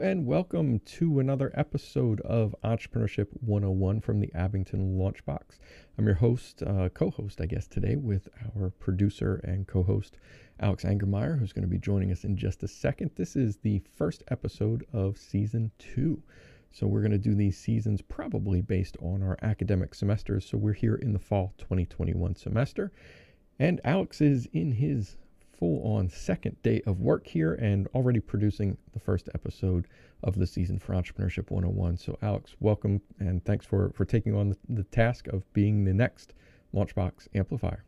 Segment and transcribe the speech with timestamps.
[0.00, 5.58] And welcome to another episode of Entrepreneurship 101 from the Abington Launchbox.
[5.98, 10.16] I'm your host, uh, co host, I guess, today with our producer and co host,
[10.60, 13.10] Alex Angermeyer, who's going to be joining us in just a second.
[13.16, 16.22] This is the first episode of season two.
[16.70, 20.48] So we're going to do these seasons probably based on our academic semesters.
[20.48, 22.92] So we're here in the fall 2021 semester.
[23.58, 25.16] And Alex is in his
[25.62, 29.86] full on second day of work here and already producing the first episode
[30.24, 31.98] of the season for Entrepreneurship 101.
[31.98, 35.94] So, Alex, welcome and thanks for, for taking on the, the task of being the
[35.94, 36.34] next
[36.74, 37.84] Launchbox amplifier.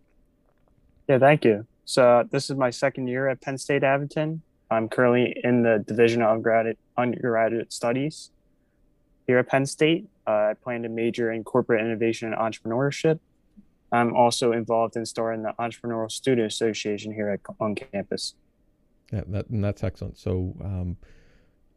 [1.09, 1.67] Yeah, thank you.
[1.85, 4.43] So, this is my second year at Penn State Abington.
[4.71, 8.31] I'm currently in the Division of Undergraduate, Undergraduate Studies
[9.27, 10.07] here at Penn State.
[10.29, 13.19] Uh, I plan to major in corporate innovation and entrepreneurship
[13.95, 18.35] I'm also involved in starting the Entrepreneurial Student Association here at, on campus.
[19.13, 20.19] Yeah, that, and that's excellent.
[20.19, 20.97] So, um,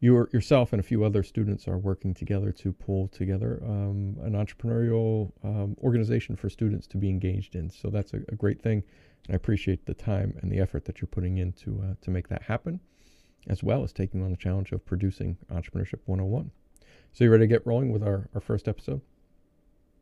[0.00, 4.32] you yourself and a few other students are working together to pull together um, an
[4.32, 7.68] entrepreneurial um, organization for students to be engaged in.
[7.68, 8.84] So that's a, a, great thing,
[9.26, 12.10] and I appreciate the time and the effort that you're putting in to uh, to
[12.10, 12.80] make that happen,
[13.48, 16.50] as well as taking on the challenge of producing Entrepreneurship 101.
[17.12, 19.00] So you ready to get rolling with our, our first episode?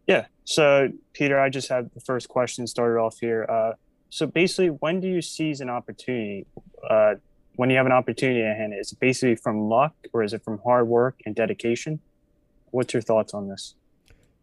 [0.07, 0.27] Yeah.
[0.45, 3.47] So, Peter, I just have the first question started off here.
[3.49, 3.73] Uh,
[4.11, 6.47] so, basically, when do you seize an opportunity?
[6.89, 7.17] Uh,
[7.57, 10.45] when you have an opportunity at hand, is it basically from luck or is it
[10.45, 12.01] from hard work and dedication?
[12.71, 13.75] What's your thoughts on this?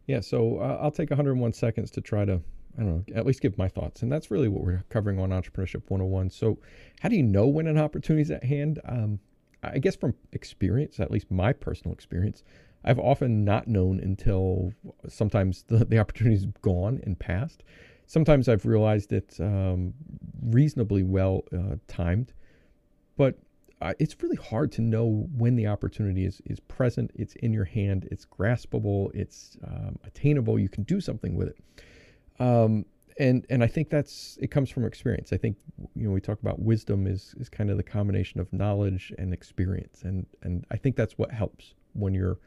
[0.07, 0.19] Yeah.
[0.19, 2.41] So, uh, I'll take 101 seconds to try to,
[2.77, 4.01] I don't know, at least give my thoughts.
[4.01, 6.31] And that's really what we're covering on Entrepreneurship 101.
[6.31, 6.57] So,
[6.99, 8.81] how do you know when an opportunity is at hand?
[8.85, 9.19] Um,
[9.63, 12.43] I guess from experience, at least my personal experience,
[12.83, 14.73] I've often not known until
[15.07, 17.63] sometimes the, the opportunity's gone and passed.
[18.05, 19.93] Sometimes I've realized it um,
[20.41, 22.33] reasonably well uh, timed,
[23.17, 23.39] but
[23.81, 27.65] uh, it's really hard to know when the opportunity is, is present, it's in your
[27.65, 31.57] hand, it's graspable, it's um, attainable, you can do something with it.
[32.39, 32.85] Um,
[33.19, 35.33] and and I think that's it comes from experience.
[35.33, 35.57] I think
[35.95, 39.33] you know we talk about wisdom is is kind of the combination of knowledge and
[39.33, 42.39] experience, and and I think that's what helps when you're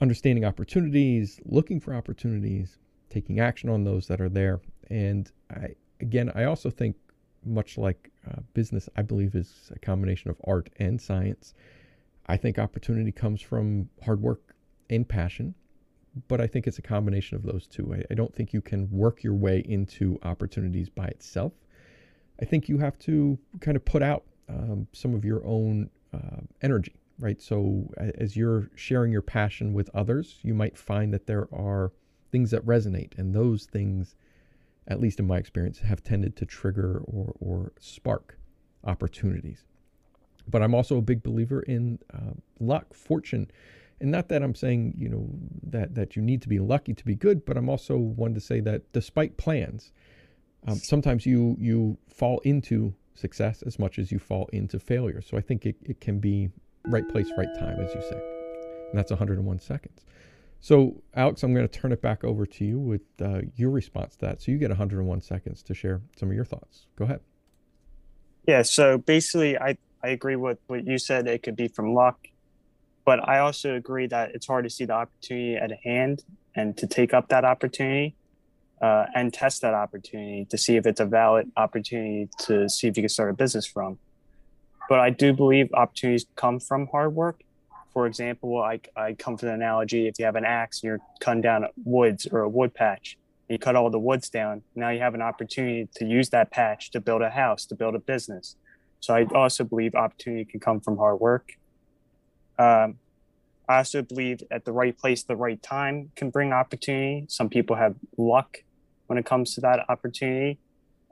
[0.00, 2.78] understanding opportunities, looking for opportunities,
[3.10, 4.60] taking action on those that are there.
[4.90, 6.96] And I, again, I also think,
[7.44, 11.54] much like uh, business, I believe is a combination of art and science.
[12.26, 14.54] I think opportunity comes from hard work
[14.90, 15.54] and passion,
[16.26, 17.94] but I think it's a combination of those two.
[17.94, 21.52] I, I don't think you can work your way into opportunities by itself.
[22.40, 26.40] I think you have to kind of put out um, some of your own uh,
[26.62, 27.40] energy right?
[27.40, 31.92] So as you're sharing your passion with others, you might find that there are
[32.30, 34.14] things that resonate, and those things,
[34.86, 38.38] at least in my experience, have tended to trigger or, or spark
[38.84, 39.64] opportunities.
[40.46, 43.50] But I'm also a big believer in uh, luck, fortune,
[44.00, 45.28] and not that I'm saying you know
[45.64, 48.40] that that you need to be lucky to be good, but I'm also one to
[48.40, 49.92] say that despite plans,
[50.66, 55.20] um, sometimes you you fall into success as much as you fall into failure.
[55.20, 56.50] So I think it, it can be
[56.86, 58.20] right place, right time, as you say.
[58.90, 60.04] And that's 101 seconds.
[60.60, 64.16] So, Alex, I'm going to turn it back over to you with uh, your response
[64.16, 64.42] to that.
[64.42, 66.86] So, you get 101 seconds to share some of your thoughts.
[66.96, 67.20] Go ahead.
[68.46, 68.62] Yeah.
[68.62, 71.28] So, basically, I, I agree with what you said.
[71.28, 72.28] It could be from luck,
[73.04, 76.24] but I also agree that it's hard to see the opportunity at hand
[76.56, 78.16] and to take up that opportunity
[78.80, 82.96] uh, and test that opportunity to see if it's a valid opportunity to see if
[82.96, 83.98] you can start a business from.
[84.88, 87.42] But I do believe opportunities come from hard work.
[87.92, 91.00] For example, I, I come from the analogy if you have an axe and you're
[91.20, 93.18] cutting down woods or a wood patch,
[93.48, 96.90] you cut all the woods down, now you have an opportunity to use that patch
[96.90, 98.56] to build a house, to build a business.
[99.00, 101.52] So I also believe opportunity can come from hard work.
[102.58, 102.98] Um,
[103.68, 107.26] I also believe at the right place, the right time can bring opportunity.
[107.28, 108.58] Some people have luck
[109.06, 110.58] when it comes to that opportunity.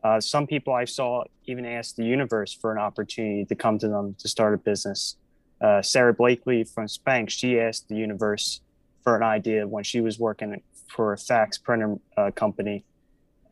[0.07, 3.89] Uh, some people I saw even asked the universe for an opportunity to come to
[3.89, 5.17] them to start a business.
[5.61, 8.61] Uh, Sara Blakely from Spanx, she asked the universe
[9.03, 12.85] for an idea when she was working for a fax printer uh, company,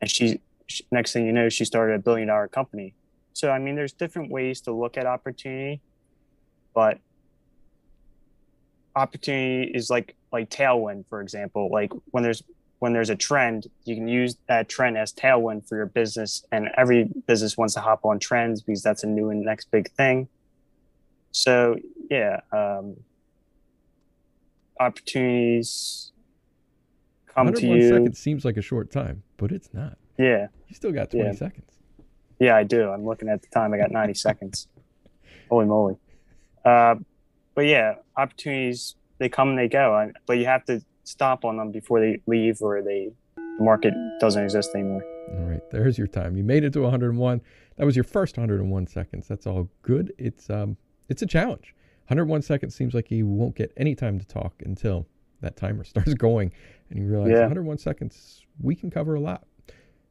[0.00, 2.94] and she, she, next thing you know, she started a billion dollar company.
[3.32, 5.80] So I mean, there's different ways to look at opportunity,
[6.72, 6.98] but
[8.94, 11.68] opportunity is like like tailwind, for example.
[11.72, 12.44] Like when there's
[12.84, 16.44] when there's a trend, you can use that trend as tailwind for your business.
[16.52, 19.90] And every business wants to hop on trends because that's a new and next big
[19.92, 20.28] thing.
[21.32, 21.76] So
[22.10, 22.96] yeah, um,
[24.78, 26.12] opportunities
[27.26, 27.88] come to you.
[27.88, 29.96] seconds seems like a short time, but it's not.
[30.18, 31.32] Yeah, you still got twenty yeah.
[31.36, 31.70] seconds.
[32.38, 32.90] Yeah, I do.
[32.90, 33.72] I'm looking at the time.
[33.72, 34.68] I got ninety seconds.
[35.48, 35.96] Holy moly!
[36.66, 36.96] Uh,
[37.54, 41.70] but yeah, opportunities they come and they go, but you have to stomp on them
[41.70, 43.10] before they leave or they
[43.58, 45.04] the market doesn't exist anymore.
[45.30, 46.36] All right, there's your time.
[46.36, 47.40] You made it to 101.
[47.76, 49.28] That was your first 101 seconds.
[49.28, 50.12] That's all good.
[50.18, 50.76] It's um,
[51.08, 51.74] it's a challenge.
[52.06, 55.06] 101 seconds seems like you won't get any time to talk until
[55.40, 56.52] that timer starts going,
[56.90, 57.40] and you realize yeah.
[57.40, 59.44] 101 seconds we can cover a lot.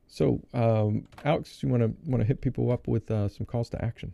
[0.07, 3.69] So, um, Alex, you want to want to hit people up with uh, some calls
[3.71, 4.13] to action?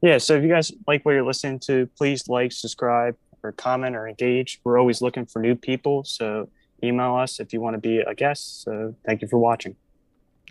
[0.00, 0.18] Yeah.
[0.18, 4.08] So if you guys like what you're listening to, please like, subscribe, or comment or
[4.08, 4.60] engage.
[4.64, 6.04] We're always looking for new people.
[6.04, 6.48] So
[6.82, 8.62] email us if you want to be a guest.
[8.62, 9.76] So thank you for watching.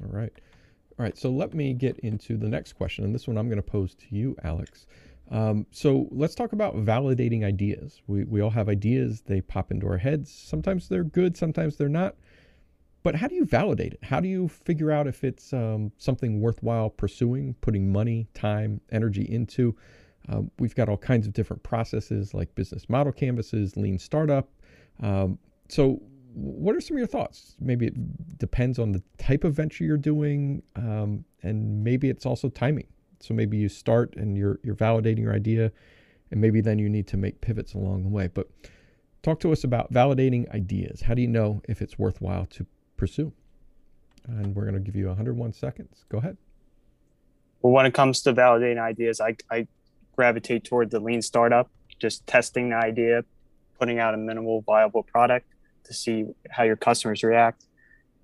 [0.02, 0.32] All right.
[0.98, 1.18] All right.
[1.18, 3.04] So let me get into the next question.
[3.04, 4.86] And this one I'm going to pose to you, Alex.
[5.32, 8.02] Um, so let's talk about validating ideas.
[8.06, 10.30] We, we all have ideas, they pop into our heads.
[10.30, 12.16] Sometimes they're good, sometimes they're not.
[13.04, 14.04] But how do you validate it?
[14.04, 19.24] How do you figure out if it's um, something worthwhile pursuing, putting money, time, energy
[19.24, 19.76] into?
[20.30, 24.50] Um, we've got all kinds of different processes like business model canvases, lean startup.
[25.02, 26.02] Um, so,
[26.34, 27.56] what are some of your thoughts?
[27.60, 32.50] Maybe it depends on the type of venture you're doing, um, and maybe it's also
[32.50, 32.88] timing.
[33.20, 35.72] So maybe you start and you're you're validating your idea,
[36.32, 38.28] and maybe then you need to make pivots along the way.
[38.28, 38.48] But
[39.24, 41.02] talk to us about validating ideas.
[41.02, 42.66] How do you know if it's worthwhile to
[42.98, 43.34] pursue?
[44.28, 46.06] And we're going to give you 101 seconds.
[46.10, 46.38] Go ahead.
[47.62, 49.68] Well, when it comes to validating ideas, I, I
[50.16, 51.70] gravitate toward the lean startup,
[52.00, 53.24] just testing the idea,
[53.80, 55.48] putting out a minimal viable product
[55.86, 57.66] to see how your customers react.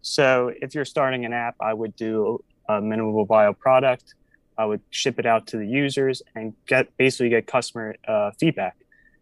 [0.01, 4.13] So if you're starting an app, I would do a minimal viable product.
[4.57, 8.77] I would ship it out to the users and get basically get customer uh, feedback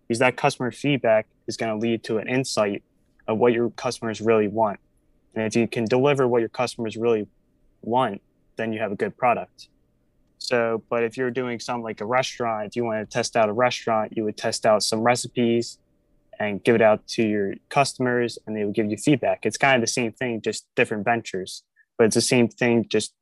[0.07, 2.83] because that customer feedback is going to lead to an insight
[3.27, 4.79] of what your customers really want.
[5.33, 7.27] And if you can deliver what your customers really
[7.81, 8.21] want,
[8.55, 9.67] then you have a good product.
[10.47, 13.49] So, but if you're doing something like a restaurant, if you want to test out
[13.49, 15.77] a restaurant, you would test out some recipes
[16.39, 19.45] and give it out to your customers and they would give you feedback.
[19.45, 21.63] It's kind of the same thing, just different ventures,
[21.97, 23.13] but it's the same thing, just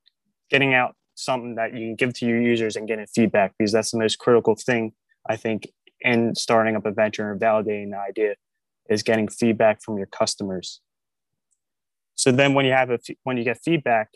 [0.49, 3.91] getting out something that you can give to your users and getting feedback because that's
[3.91, 4.93] the most critical thing,
[5.29, 5.67] I think,
[6.01, 8.35] in starting up a venture and validating the idea
[8.89, 10.81] is getting feedback from your customers.
[12.15, 14.09] So then when you have a, when you get feedback,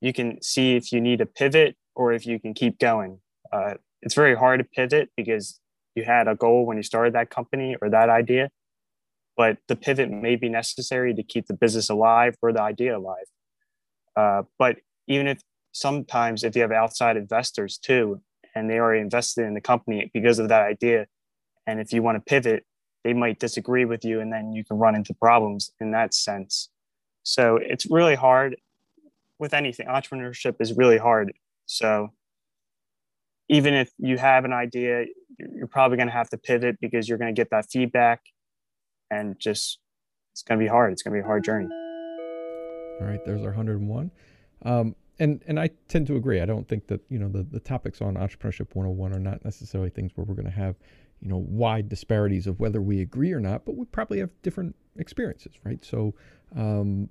[0.00, 3.18] you can see if you need a pivot or if you can keep going.
[3.52, 5.60] Uh, it's very hard to pivot because
[5.96, 8.50] you had a goal when you started that company or that idea,
[9.36, 13.26] but the pivot may be necessary to keep the business alive or the idea alive.
[14.16, 14.76] Uh, but
[15.08, 15.42] even if
[15.72, 18.20] sometimes if you have outside investors too,
[18.54, 21.06] and they already invested in the company because of that idea,
[21.66, 22.64] and if you want to pivot,
[23.02, 26.68] they might disagree with you, and then you can run into problems in that sense.
[27.24, 28.56] So it's really hard
[29.40, 29.88] with anything.
[29.88, 31.32] Entrepreneurship is really hard
[31.68, 32.08] so
[33.48, 35.04] even if you have an idea,
[35.38, 38.22] you're probably going to have to pivot because you're going to get that feedback
[39.10, 39.78] and just
[40.32, 40.92] it's going to be hard.
[40.92, 41.68] It's going to be a hard journey.
[43.00, 44.10] All right, there's our 101.
[44.62, 46.40] Um, and and I tend to agree.
[46.40, 49.90] I don't think that you know the, the topics on entrepreneurship 101 are not necessarily
[49.90, 50.76] things where we're going to have
[51.20, 54.74] you know wide disparities of whether we agree or not, but we probably have different
[54.96, 55.84] experiences, right?
[55.84, 56.14] So
[56.56, 57.08] um,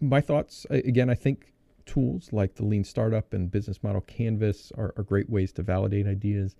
[0.00, 1.53] my thoughts again, I think
[1.86, 6.06] tools like the Lean Startup and Business Model Canvas are, are great ways to validate
[6.06, 6.56] ideas.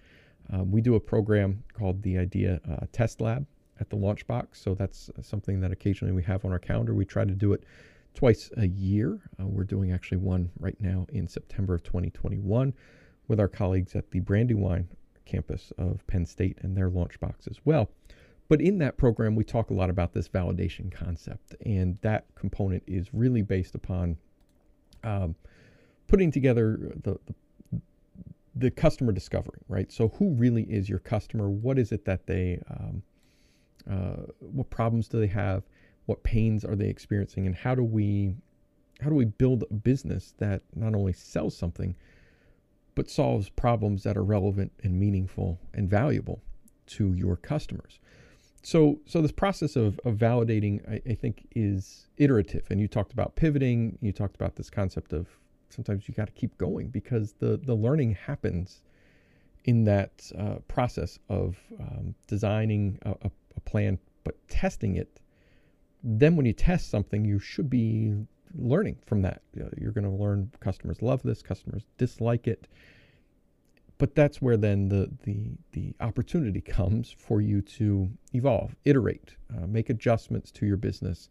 [0.53, 3.47] Um, we do a program called the Idea uh, Test Lab
[3.81, 6.95] at the Launchbox, so that's something that occasionally we have on our calendar.
[6.95, 7.65] We try to do it
[8.15, 9.21] twice a year.
[9.41, 12.73] Uh, we're doing actually one right now in September of 2021
[13.27, 14.89] with our colleagues at the Brandywine
[15.25, 17.91] campus of Penn State and their Launchbox as well.
[18.49, 22.83] But in that program, we talk a lot about this validation concept, and that component
[22.87, 24.19] is really based upon
[25.05, 25.35] um,
[26.09, 27.81] putting together the, the,
[28.57, 29.91] the customer discovery, right?
[29.93, 31.49] So who really is your customer?
[31.51, 33.03] What is it that they, um,
[33.91, 35.65] uh, what problems do they have?
[36.07, 37.47] What pains are they experiencing?
[37.47, 38.35] And how do we,
[39.01, 41.95] how do we build a business that not only sells something,
[42.95, 46.43] but solves problems that are relevant and meaningful and valuable
[46.87, 47.99] to your customers?
[48.65, 52.67] So so this process of, of validating I, I, think is iterative.
[52.71, 53.99] And you talked about pivoting.
[54.01, 55.29] You talked about this concept of
[55.69, 58.83] sometimes you got to keep going because the the learning happens
[59.65, 65.21] in that uh, process of um, designing a, a, a, plan but testing it.
[66.03, 68.15] Then when you test something you should be
[68.57, 69.43] learning from that.
[69.79, 72.67] You're going to learn customers love this customers dislike it
[73.99, 79.67] but that's where then the the the opportunity comes for you to evolve, iterate, uh,
[79.67, 81.29] make adjustments to your business,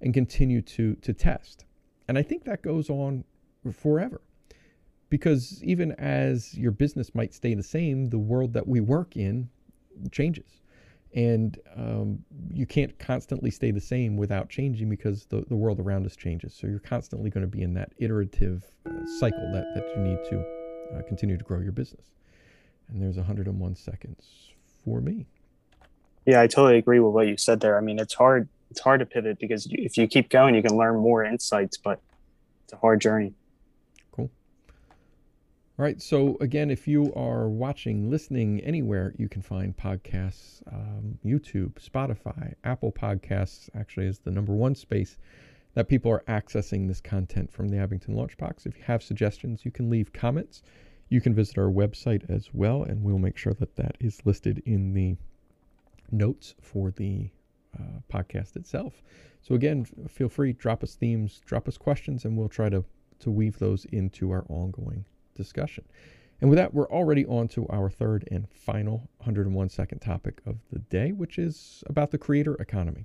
[0.00, 1.64] and continue to to test.
[2.08, 3.24] And I think that goes on
[3.72, 4.20] forever,
[5.10, 9.48] because even as your business might stay the same, the world that we work in
[10.12, 10.62] changes.
[11.14, 12.18] And um,
[12.52, 16.54] you can't constantly stay the same without changing because the, the world around us changes.
[16.54, 20.18] So you're constantly going to be in that iterative uh, cycle that, that you need
[20.28, 22.06] to uh, continue to grow your business.
[22.88, 24.52] And there's 101 seconds
[24.84, 25.26] for me.
[26.24, 27.76] Yeah, I totally agree with what you said there.
[27.78, 28.48] I mean, it's hard.
[28.70, 32.00] It's hard to pivot because if you keep going, you can learn more insights, but
[32.64, 33.32] it's a hard journey.
[34.10, 34.28] Cool.
[35.78, 36.02] All right.
[36.02, 42.54] So again, if you are watching, listening anywhere, you can find podcasts, um, YouTube, Spotify,
[42.64, 43.70] Apple Podcasts.
[43.76, 45.16] Actually, is the number one space
[45.76, 48.64] that people are accessing this content from the Abington Launchbox.
[48.64, 50.62] If you have suggestions, you can leave comments.
[51.10, 54.62] You can visit our website as well, and we'll make sure that that is listed
[54.64, 55.16] in the
[56.10, 57.28] notes for the
[57.78, 59.02] uh, podcast itself.
[59.42, 62.82] So again, feel free drop us themes, drop us questions, and we'll try to
[63.18, 65.04] to weave those into our ongoing
[65.34, 65.84] discussion.
[66.40, 70.56] And with that, we're already on to our third and final 101 second topic of
[70.72, 73.04] the day, which is about the creator economy.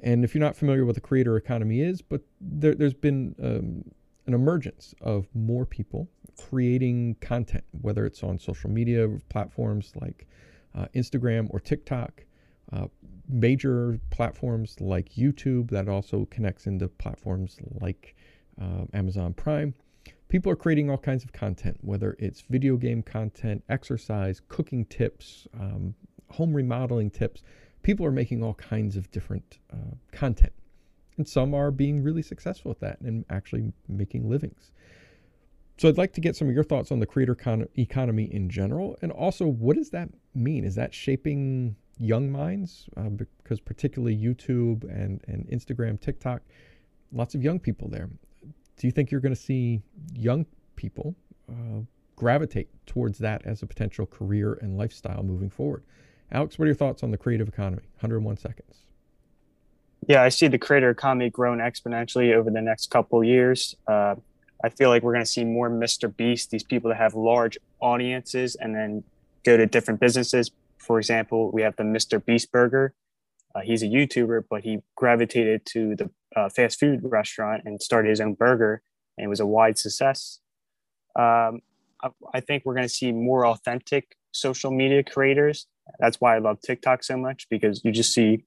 [0.00, 3.34] And if you're not familiar with what the creator economy is, but there, has been
[3.42, 3.84] um,
[4.26, 10.26] an emergence of more people creating content, whether it's on social media platforms like
[10.74, 12.24] uh, Instagram or TikTok,
[12.72, 12.86] uh,
[13.28, 18.14] major platforms like YouTube that also connects into platforms like
[18.60, 19.74] uh, Amazon Prime.
[20.28, 25.48] People are creating all kinds of content, whether it's video game content, exercise, cooking tips,
[25.58, 25.94] um,
[26.30, 27.42] home remodeling tips.
[27.88, 30.52] People are making all kinds of different uh, content.
[31.16, 34.72] And some are being really successful at that and actually making livings.
[35.78, 38.50] So I'd like to get some of your thoughts on the creator con- economy in
[38.50, 38.98] general.
[39.00, 40.66] And also, what does that mean?
[40.66, 46.42] Is that shaping young minds uh, because particularly YouTube and, and Instagram, TikTok,
[47.10, 48.10] lots of young people there.
[48.76, 49.80] Do you think you're going to see
[50.12, 50.44] young
[50.76, 51.16] people
[51.48, 51.80] uh,
[52.16, 55.84] gravitate towards that as a potential career and lifestyle moving forward?
[56.30, 57.82] Alex, what are your thoughts on the creative economy?
[58.00, 58.76] 101 seconds.
[60.06, 63.74] Yeah, I see the creator economy growing exponentially over the next couple years.
[63.86, 64.14] Uh,
[64.62, 66.14] I feel like we're going to see more Mr.
[66.14, 69.04] Beast, these people that have large audiences and then
[69.44, 72.24] go to different businesses, for example, we have the Mr.
[72.24, 72.94] Beast Burger.
[73.54, 78.08] Uh, he's a YouTuber, but he gravitated to the uh, fast food restaurant and started
[78.10, 78.82] his own burger,
[79.16, 80.40] and it was a wide success.
[81.16, 81.60] Um,
[82.02, 85.66] I, I think we're going to see more authentic social media creators.
[85.98, 88.44] That's why I love TikTok so much because you just see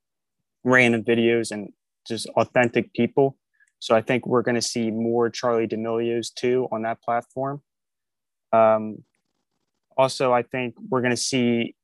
[0.64, 1.72] random videos and
[2.08, 3.38] just authentic people.
[3.80, 7.62] So I think we're going to see more Charli D'Amelio's too on that platform.
[8.54, 9.04] Um,
[9.98, 11.76] also, I think we're going to see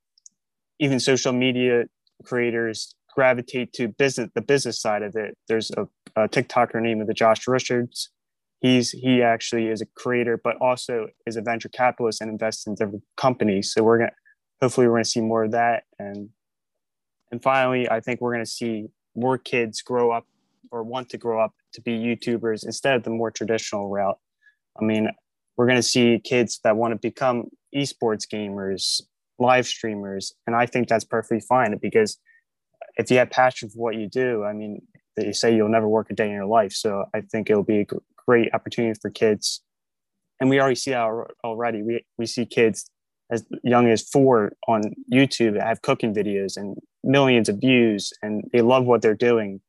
[0.78, 1.84] even social media
[2.24, 5.36] creators gravitate to business the business side of it.
[5.48, 8.10] There's a, a TikToker named the Josh Richards.
[8.60, 12.74] He's he actually is a creator, but also is a venture capitalist and invests in
[12.74, 13.72] different companies.
[13.72, 14.12] So we're gonna
[14.60, 15.84] hopefully we're gonna see more of that.
[15.98, 16.30] And
[17.30, 20.26] and finally, I think we're gonna see more kids grow up
[20.70, 24.18] or want to grow up to be YouTubers instead of the more traditional route.
[24.80, 25.08] I mean,
[25.56, 29.00] we're going to see kids that want to become esports gamers,
[29.38, 32.18] live streamers and i think that's perfectly fine because
[32.96, 34.80] if you have passion for what you do i mean
[35.16, 37.80] they say you'll never work a day in your life so i think it'll be
[37.80, 37.86] a
[38.26, 39.62] great opportunity for kids
[40.40, 41.08] and we already see that
[41.44, 42.90] already we, we see kids
[43.30, 44.82] as young as four on
[45.12, 49.60] youtube that have cooking videos and millions of views and they love what they're doing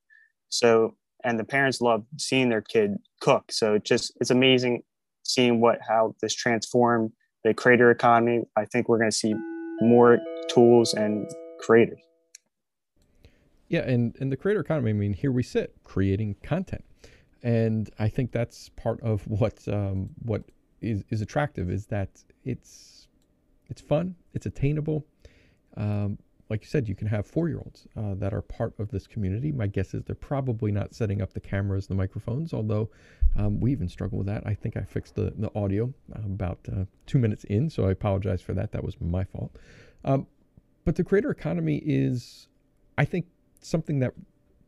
[0.50, 4.82] so and the parents love seeing their kid cook so it just it's amazing
[5.24, 7.12] seeing what how this transformed
[7.44, 9.36] the creator economy i think we're going to see
[9.82, 12.00] more tools and creators.
[13.68, 14.90] Yeah, and and the creator economy.
[14.90, 16.84] I mean, here we sit creating content,
[17.44, 20.44] and I think that's part of what um, what
[20.82, 22.10] is is attractive is that
[22.44, 23.08] it's
[23.70, 25.06] it's fun, it's attainable.
[25.78, 26.18] Um,
[26.50, 29.06] like you said, you can have four year olds uh, that are part of this
[29.06, 29.52] community.
[29.52, 32.90] My guess is they're probably not setting up the cameras, the microphones, although
[33.38, 34.44] um, we even struggle with that.
[34.48, 35.94] I think I fixed the, the audio
[36.26, 38.72] about uh, two minutes in, so I apologize for that.
[38.72, 39.56] That was my fault.
[40.04, 40.26] Um,
[40.86, 42.48] but the creator economy is,
[42.98, 43.28] I think,
[43.62, 44.14] something that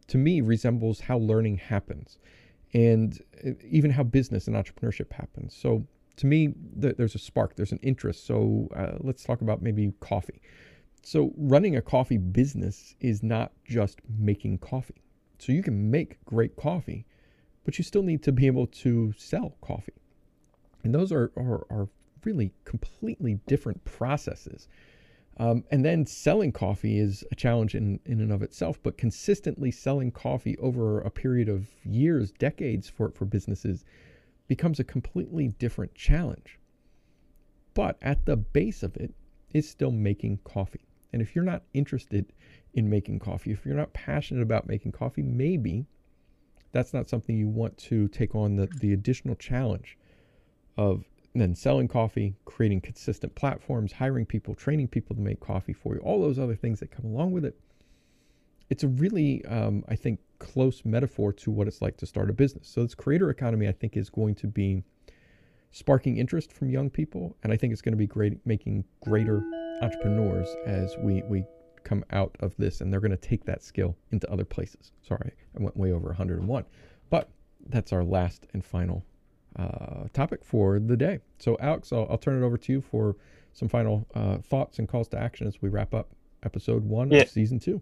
[0.08, 2.20] to me resembles how learning happens
[2.74, 5.56] and uh, even how business and entrepreneurship happens.
[5.56, 5.88] So
[6.22, 8.28] to me, th- there's a spark, there's an interest.
[8.28, 10.40] So uh, let's talk about maybe coffee.
[11.04, 15.02] So, running a coffee business is not just making coffee.
[15.40, 17.08] So, you can make great coffee,
[17.66, 19.96] but you still need to be able to sell coffee.
[20.84, 21.90] And those are, are, are
[22.24, 24.68] really completely different processes.
[25.38, 29.72] Um, and then selling coffee is a challenge in, in and of itself, but consistently
[29.72, 33.86] selling coffee over a period of years, decades for, for businesses
[34.52, 36.60] becomes a completely different challenge.
[37.74, 39.14] But at the base of it
[39.54, 40.84] is still making coffee.
[41.14, 42.34] And if you're not interested
[42.74, 45.86] in making coffee, if you're not passionate about making coffee, maybe
[46.74, 49.98] that's not something you want to take on the, the additional challenge
[50.76, 55.96] of then selling coffee, creating consistent platforms, hiring people, training people to make coffee for
[55.96, 57.58] you, all those other things that come along with it.
[58.70, 62.34] It's a really, um, I think, close metaphor to what it's like to start a
[62.34, 62.68] business.
[62.68, 64.84] So, this creator economy, I think, is going to be
[65.70, 69.44] sparking interest from young people, and I think it's going to be great, making greater
[69.82, 71.46] entrepreneurs as we we
[71.84, 74.92] come out of this, and they're going to take that skill into other places.
[75.08, 76.66] Sorry, I went way over 101,
[77.10, 77.30] but
[77.70, 79.06] that's our last and final
[79.58, 81.20] uh, topic for the day.
[81.38, 83.16] So, Alex, I'll, I'll, turn it over to you for
[83.54, 86.10] some final uh, thoughts and calls to action as we wrap up
[86.44, 87.22] episode one yeah.
[87.22, 87.82] of season two.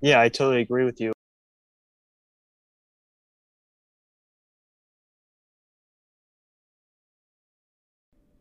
[0.00, 1.12] Yeah, I totally agree with you.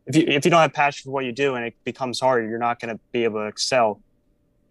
[0.10, 2.50] If you, if you don't have passion for what you do and it becomes hard,
[2.50, 4.02] you're not going to be able to excel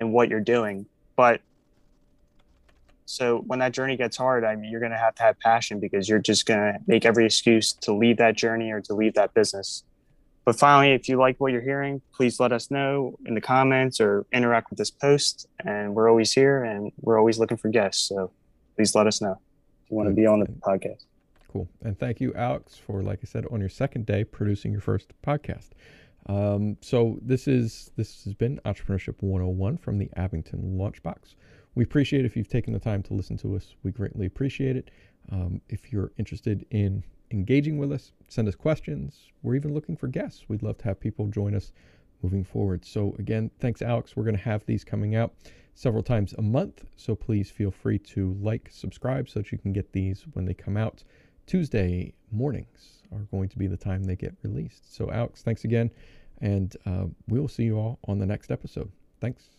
[0.01, 0.85] in what you're doing.
[1.15, 1.41] But
[3.07, 5.79] so when that journey gets hard, I mean, you're going to have to have passion
[5.79, 9.15] because you're just going to make every excuse to leave that journey or to leave
[9.15, 9.85] that business.
[10.45, 14.01] But finally, if you like what you're hearing, please let us know in the comments
[14.01, 15.47] or interact with this post.
[15.65, 18.09] And we're always here and we're always looking for guests.
[18.09, 18.33] So
[18.75, 19.39] please let us know
[19.85, 21.05] if you want to be on the podcast.
[21.49, 21.69] Cool.
[21.83, 25.13] And thank you, Alex, for, like I said, on your second day producing your first
[25.23, 25.71] podcast.
[26.27, 31.37] Um, so this is this has been Entrepreneurship 101 from the Abington Launchbox.
[31.75, 33.75] We appreciate if you've taken the time to listen to us.
[33.83, 34.91] We greatly appreciate it.
[35.31, 39.29] Um, if you're interested in engaging with us, send us questions.
[39.43, 40.49] We're even looking for guests.
[40.49, 41.73] We'd love to have people join us
[42.23, 42.85] moving forward.
[42.85, 44.17] So, again, thanks, Alex.
[44.17, 45.35] We're going to have these coming out
[45.75, 46.85] several times a month.
[46.97, 50.55] So, please feel free to like, subscribe so that you can get these when they
[50.55, 51.05] come out.
[51.49, 54.95] Tuesday mornings are going to be the time they get released.
[54.95, 55.91] So, Alex, thanks again.
[56.41, 58.93] And uh, we'll see you all on the next episode.
[59.21, 59.58] Thanks.